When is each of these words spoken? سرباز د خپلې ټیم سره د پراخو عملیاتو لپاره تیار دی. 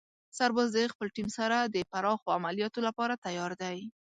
سرباز 0.37 0.69
د 0.73 0.77
خپلې 0.93 1.11
ټیم 1.15 1.27
سره 1.37 1.57
د 1.75 1.77
پراخو 1.91 2.27
عملیاتو 2.37 2.79
لپاره 2.87 3.21
تیار 3.25 3.51
دی. 3.61 3.77